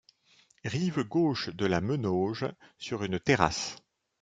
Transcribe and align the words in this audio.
Rive 0.65 1.03
gauche 1.05 1.51
de 1.51 1.67
la 1.67 1.79
Menoge, 1.79 2.51
sur 2.79 3.03
une 3.03 3.19
terrasse. 3.19 3.75